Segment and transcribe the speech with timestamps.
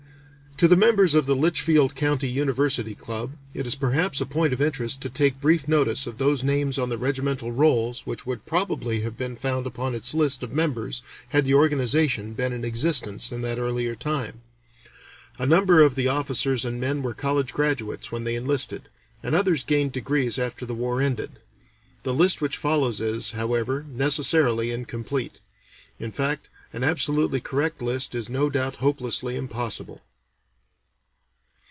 [0.57, 4.61] To the members of the Litchfield County University Club it is perhaps a point of
[4.61, 9.01] interest to take brief notice of those names on the regimental rolls which would probably
[9.01, 13.41] have been found upon its list of members had the organization been in existence in
[13.41, 14.41] that earlier time.
[15.39, 18.83] A number of the officers and men were college graduates when they enlisted,
[19.23, 21.39] and others gained degrees after the war ended;
[22.03, 25.39] the list which follows is, however, necessarily incomplete;
[25.97, 30.03] in fact, an absolutely correct list is no doubt hopelessly impossible.